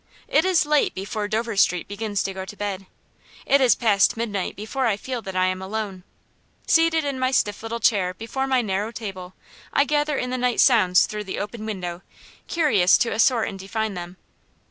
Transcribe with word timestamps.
It 0.27 0.45
is 0.45 0.65
late 0.65 0.95
before 0.95 1.27
Dover 1.27 1.55
Street 1.55 1.87
begins 1.87 2.23
to 2.23 2.33
go 2.33 2.43
to 2.43 2.57
bed. 2.57 2.87
It 3.45 3.61
is 3.61 3.75
past 3.75 4.17
midnight 4.17 4.55
before 4.55 4.87
I 4.87 4.97
feel 4.97 5.21
that 5.21 5.35
I 5.35 5.45
am 5.45 5.61
alone. 5.61 6.01
Seated 6.65 7.05
in 7.05 7.19
my 7.19 7.29
stiff 7.29 7.61
little 7.61 7.79
chair 7.79 8.15
before 8.15 8.47
my 8.47 8.63
narrow 8.63 8.89
table, 8.91 9.35
I 9.71 9.85
gather 9.85 10.17
in 10.17 10.31
the 10.31 10.39
night 10.39 10.59
sounds 10.59 11.05
through 11.05 11.25
the 11.25 11.37
open 11.37 11.67
window, 11.67 12.01
curious 12.47 12.97
to 12.97 13.11
assort 13.11 13.47
and 13.47 13.59
define 13.59 13.93
them. 13.93 14.17